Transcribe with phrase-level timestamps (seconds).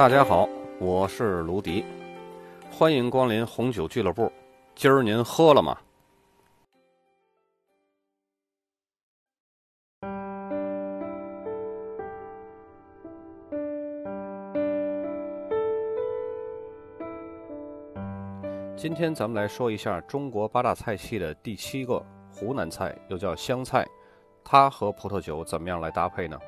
[0.00, 0.48] 大家好，
[0.78, 1.84] 我是卢迪，
[2.70, 4.32] 欢迎光临红酒俱乐部。
[4.74, 5.76] 今儿您喝了吗？
[18.74, 23.86] 今天咱们来说一下中国八大菜系的第七个湖南菜，又叫湘菜，
[24.42, 26.40] 它和葡萄酒怎么样来搭配呢？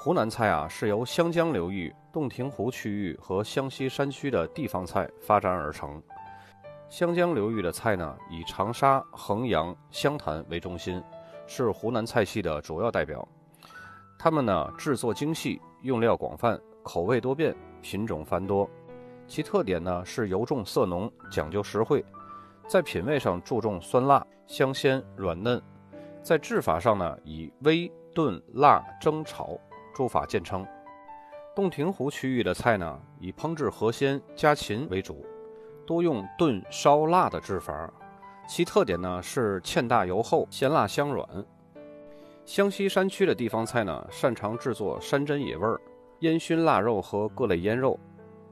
[0.00, 6.00] 湖南菜啊，是由湘江流域、洞庭湖区域和湘西山区的地方菜发展而成。
[6.88, 11.02] 湘江流域的菜呢，以长沙、衡阳、湘潭为中心，
[11.48, 13.26] 是湖南菜系的主要代表。
[14.16, 17.52] 它们呢，制作精细，用料广泛，口味多变，
[17.82, 18.70] 品种繁多。
[19.26, 22.04] 其特点呢是油重色浓，讲究实惠，
[22.68, 25.60] 在品味上注重酸辣、香鲜、软嫩，
[26.22, 29.58] 在制法上呢以煨、炖、辣、蒸、炒
[29.98, 30.64] 诸法见称。
[31.56, 35.26] 洞庭湖区域的菜呢以烹制河鲜、家禽为主，
[35.84, 37.92] 多用炖、烧、辣的制法，
[38.48, 41.28] 其特点呢是芡大油厚，咸辣香软。
[42.44, 45.80] 湘西山区的地方菜呢擅长制作山珍野味儿、
[46.20, 47.98] 烟熏腊肉和各类腌肉。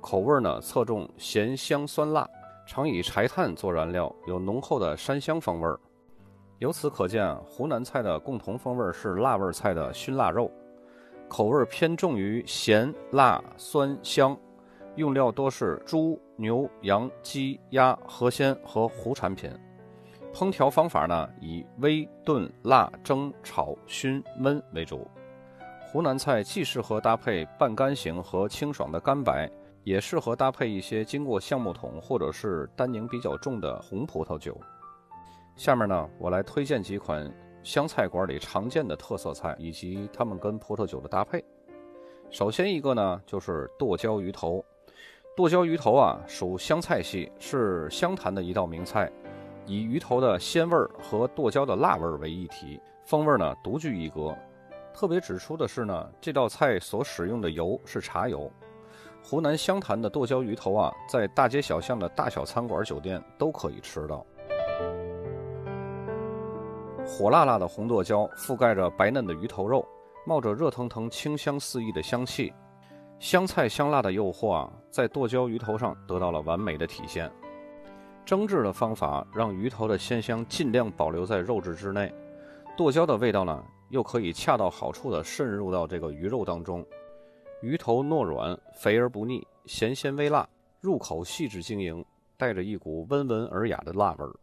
[0.00, 2.26] 口味呢侧重咸香酸辣，
[2.66, 5.78] 常以柴炭做燃料，有浓厚的山香风味儿。
[6.58, 10.50] 由此可见，湖南菜的共同风味是辣味菜的熏腊肉，
[11.28, 14.36] 口味偏重于咸辣酸香，
[14.96, 19.50] 用料多是猪、牛、羊、鸡、鸭、河鲜和湖产品。
[20.32, 25.06] 烹调方法呢以煨、炖、辣、蒸、炒、熏、焖为主。
[25.90, 29.50] 湖南菜既适合搭配半干型和清爽的干白。
[29.84, 34.58] 也适合搭配一些经过橡木桶或者是单宁比较重的红葡萄酒。
[35.56, 37.30] 下面呢，我来推荐几款
[37.64, 41.42] 湘菜馆里常见的特色菜以及它们跟葡萄酒的搭配。
[42.30, 44.62] 首先一个呢，就是剁椒鱼头。
[45.34, 49.10] 剁椒鱼头啊，属湘菜系，是湘潭的一道名菜，
[49.66, 54.36] 以鱼头的鲜味儿和剁椒的辣味儿为一体，风味呢独具一格。
[54.92, 58.48] 特别指出的是呢，这道菜所使用的油是茶油。
[59.22, 64.24] 湖南湘潭的剁椒鱼头啊，在大街小巷的大小餐馆、酒店都可以吃到。
[67.06, 69.86] 火辣辣的红剁椒覆盖着白嫩的鱼头肉，
[70.26, 72.52] 冒着热腾腾、清香四溢的香气。
[73.18, 77.30] 香菜香辣的诱惑啊，在剁椒鱼头上得到了完美的体现。
[78.24, 82.12] 蒸制的方法让鱼头的鲜香尽量保留在肉质之内，
[82.76, 86.84] 剁椒的味道呢，又可以恰到好处地渗入到这个鱼肉当中。
[87.60, 90.48] 鱼头糯软，肥而不腻，咸鲜微辣，
[90.80, 92.04] 入口细致晶莹，
[92.36, 94.34] 带着一股温文尔雅的辣味儿。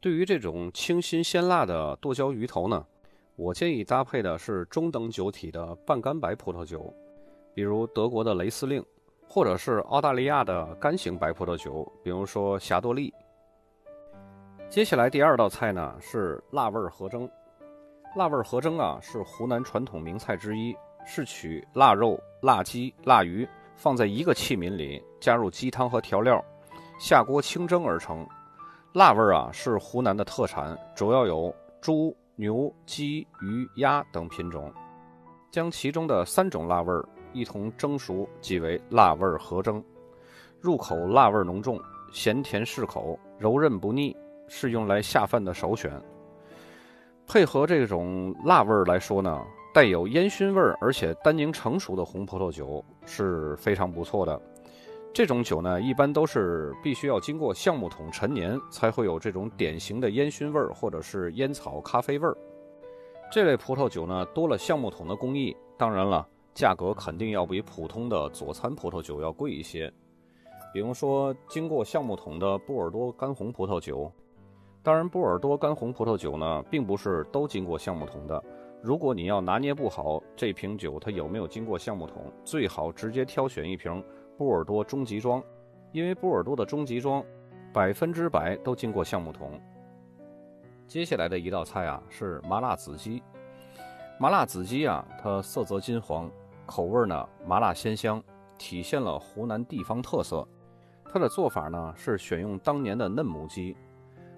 [0.00, 2.86] 对于这种清新鲜辣的剁椒鱼头呢，
[3.34, 6.94] 我建议搭配的是中等酒体的半干白葡萄酒，
[7.52, 8.84] 比如德国的雷司令，
[9.26, 13.12] 或者是澳大利亚的干型白葡萄酒，比如说霞多丽。
[14.68, 17.28] 接下来第二道菜呢是辣味合蒸。
[18.16, 20.76] 辣味合蒸啊，是湖南传统名菜之一。
[21.10, 26.44] 是取腊肉、腊鸡、腊鱼放在一个器皿里，加入鸡汤和调料，
[27.00, 28.28] 下锅清蒸而成。
[28.94, 34.72] 腊味儿啊是湖南的特产，主要有猪、牛、鸡、鱼、鸭等品种。
[35.50, 39.82] 将其中的三种腊味儿一同蒸熟，即为腊味儿合蒸。
[40.60, 41.78] 入口辣味浓重，
[42.10, 44.16] 咸甜适口，柔韧不腻，
[44.48, 45.92] 是用来下饭的首选。
[47.26, 49.44] 配合这种辣味儿来说呢。
[49.74, 54.40] 带有烟熏味儿，而且单宁成熟的红葡萄酒是非常不错的。
[55.12, 62.36] 这种酒呢，一般都是必须要经过橡木桶陈年，才会有这种典型的烟熏味儿，或者是烟草咖啡味儿。
[63.30, 69.92] 这类葡萄酒呢，多了橡木桶的工艺，当然了，价格肯定要比普通的佐餐葡萄酒要贵一些。
[70.72, 74.12] 比如说，经过橡木桶的波尔多干红葡萄酒，
[74.84, 78.40] 当然，波尔多干红葡萄酒呢，并不是都经过橡木桶的。
[78.80, 84.02] 如果你要拿捏不好这瓶酒它有没有经过橡木桶，最好直接挑选一瓶
[84.38, 85.42] 波尔多中级装，
[85.90, 87.22] 因为波尔多的中级装
[87.72, 89.60] 百分之百都经过橡木桶。
[90.86, 93.20] 接下来的一道菜啊是麻辣子鸡，
[94.16, 96.30] 麻辣子鸡啊它色泽金黄，
[96.66, 98.22] 口味呢麻辣鲜香，
[98.56, 100.46] 体现了湖南地方特色。
[101.10, 103.76] 它的做法呢是选用当年的嫩母鸡，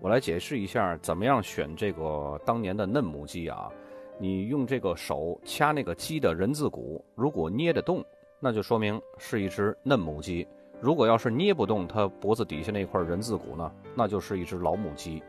[0.00, 3.70] 我来解释一下怎么样选这个当年的嫩母鸡啊。
[4.18, 8.04] 你用这个手掐那个鸡的人字骨，如果捏得动，
[8.44, 10.46] 那就说明是一只嫩母鸡；
[10.78, 15.22] 如果要是捏不动它脖子底下那块人字骨呢，那就是一只老母鸡。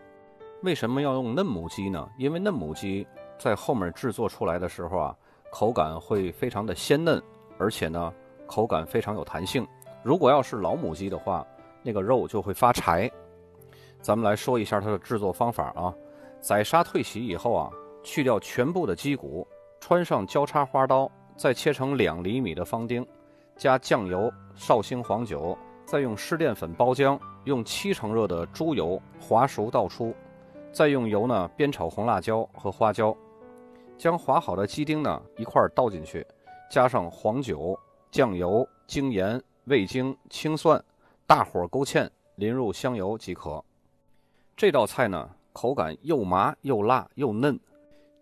[0.63, 2.09] 为什么要用嫩母鸡呢？
[2.17, 3.07] 因为嫩母鸡
[3.39, 5.15] 在后面制作出来的时候啊，
[5.49, 7.23] 口感会非常的鲜嫩，
[7.57, 8.13] 而且呢，
[8.45, 9.65] 口感非常有弹性。
[10.03, 11.47] 如果要是老母鸡的话，
[11.83, 13.09] 那个肉就会发柴。
[14.01, 15.95] 咱们来说一下它的制作方法啊。
[16.41, 17.69] 宰杀退洗以后啊，
[18.03, 19.47] 去掉全部的鸡骨，
[19.79, 23.05] 穿上交叉花刀，再切成两厘米的方丁，
[23.55, 30.13] 加酱油、绍兴黄酒，再用湿淀粉包浆，用七成热的猪油滑熟倒出，
[30.71, 33.15] 再用油呢煸炒红辣椒和花椒，
[33.97, 36.25] 将划好的鸡丁呢一块倒进去，
[36.69, 37.77] 加上黄酒、
[38.11, 40.83] 酱油、精盐、味精、青蒜，
[41.27, 43.63] 大火勾芡，淋入香油即可。
[44.55, 45.29] 这道菜呢。
[45.57, 47.57] 口感又麻又辣又嫩，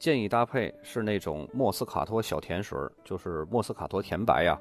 [0.04, 4.60] 建议搭配是那种莫斯卡托小甜水，就是莫斯卡托甜白呀，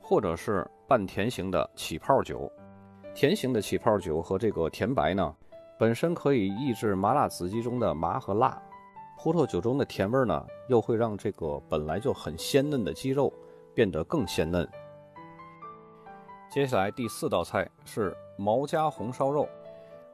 [0.00, 2.50] 或者是半甜型的起泡酒。
[3.14, 5.36] 甜型的起泡酒和这个甜白呢，
[5.78, 8.58] 本身可以抑制麻辣子鸡中的麻和辣，
[9.18, 13.30] 葡萄酒中的甜味呢，又会让这个本来就很鲜嫩的鸡肉
[13.74, 14.66] 变得更鲜嫩。
[16.50, 19.46] 接下来第四道菜是毛家红烧肉。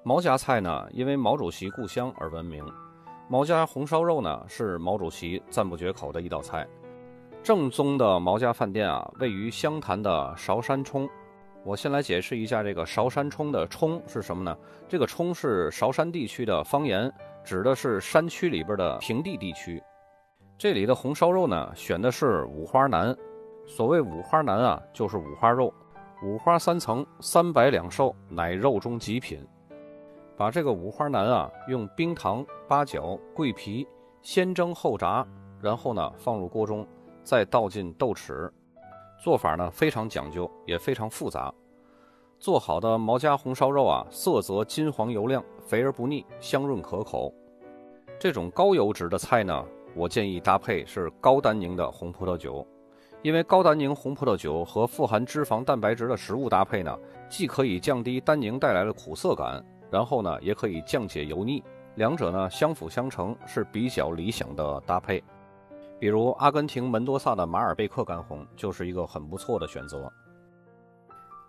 [0.02, 2.66] 毛家菜呢，因为毛主席故乡而闻名。
[3.30, 6.66] 毛家红烧肉呢，是毛主席赞不绝口的一道菜。
[7.42, 11.06] 正宗的毛家饭店啊，位于湘潭的韶山冲。
[11.62, 14.56] 我先来解释一下这个韶山冲的“冲”是什么呢？
[14.88, 17.12] 这个“冲”是韶山地区的方言，
[17.44, 19.82] 指的是山区里边的平地地区。
[20.56, 23.14] 这里的红烧肉呢，选的是五花腩。
[23.66, 25.70] 所谓五花腩啊，就是五花肉，
[26.22, 29.46] 五花三层，三白两瘦，乃肉中极品。
[30.38, 33.84] 把这个五花腩啊，用冰糖、八角、桂皮
[34.22, 35.26] 先蒸后炸，
[35.60, 36.86] 然后呢放入锅中，
[37.24, 38.48] 再倒进豆豉。
[39.20, 41.52] 做法呢非常讲究，也非常复杂。
[42.38, 47.34] 做好的毛家红烧肉啊，色泽金黄油亮，肥而不腻，香润可口。
[48.16, 49.64] 这种高油脂的菜呢，
[49.96, 52.64] 我建议搭配是高单宁的红葡萄酒，
[53.22, 56.96] 因为高单宁红葡萄酒和富含脂肪、蛋白质的食物搭配呢，
[57.28, 59.60] 既可以降低单宁带来的苦涩感。
[59.90, 61.62] 然后呢，也可以降解油腻，
[61.96, 65.22] 两者呢相辅相成是比较理想的搭配。
[65.98, 70.12] 比如阿根廷门多萨的马尔贝克干红就是一个很不错的选择。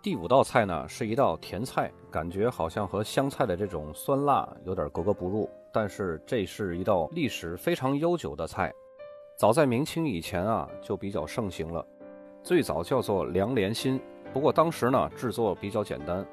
[0.02, 8.72] 第五道菜呢是一道甜菜，感觉好像和湘菜的这种酸辣有点格格不入，但是这是一道历史非常悠久的菜，
[9.36, 11.86] 早在明清以前啊就比较盛行了。
[12.42, 14.00] 最早叫做凉莲心，
[14.32, 16.26] 不过当时呢制作比较简单。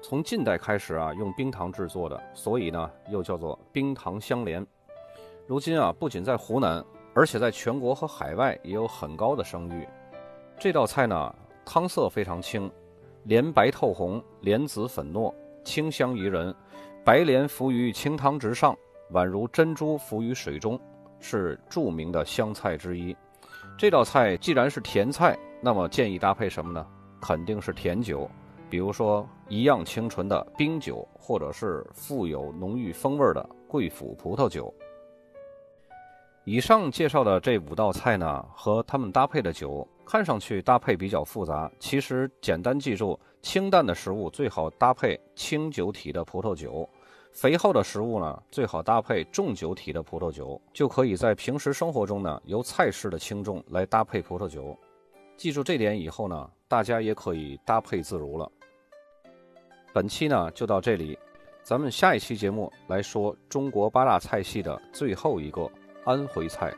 [0.00, 4.64] 从近代开始啊，用冰糖制作的，所以呢又叫做冰糖相连。
[5.46, 6.84] 如今啊，不仅在湖南，
[7.14, 9.86] 而且在全国和海外也有很高的声誉。
[10.58, 11.34] 这道菜呢，
[11.64, 12.70] 汤色非常清，
[13.24, 15.34] 莲白透红，莲子粉糯，
[15.64, 16.54] 清香宜人。
[17.04, 18.76] 白莲浮于清汤之上，
[19.12, 20.78] 宛如珍珠浮于水中，
[21.18, 23.16] 是著名的湘菜之一。
[23.76, 26.86] 这道菜既然是甜菜，那么建议搭配什么呢？
[27.20, 28.30] 肯定是甜酒。
[28.70, 34.72] 比如说，一样清纯的冰酒，或者是富有浓郁风味的贵腐葡萄酒。
[36.44, 46.88] 以上介绍的这五道菜呢，和它们搭配的酒，看上去搭配比较复杂，其实简单记住：清淡的食物最好搭配清酒体的葡萄酒，
[47.32, 54.74] 肥厚的食物呢最好搭配重酒体的葡萄酒，就可以在平时生活中呢，由菜式的轻重来搭配葡萄酒。
[55.36, 58.50] 记住这点以后呢，大家也可以搭配自如了。
[59.98, 61.18] 本期呢就到这里，
[61.64, 65.68] 咱们下一期节目来说中国八大菜系的最后一个
[66.04, 66.72] 安徽菜。